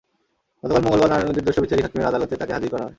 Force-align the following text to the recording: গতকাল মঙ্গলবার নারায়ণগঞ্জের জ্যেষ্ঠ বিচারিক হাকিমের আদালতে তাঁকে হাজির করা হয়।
গতকাল 0.61 0.81
মঙ্গলবার 0.85 1.11
নারায়ণগঞ্জের 1.11 1.45
জ্যেষ্ঠ 1.45 1.59
বিচারিক 1.63 1.83
হাকিমের 1.85 2.09
আদালতে 2.11 2.33
তাঁকে 2.39 2.55
হাজির 2.57 2.69
করা 2.73 2.83
হয়। 2.83 2.89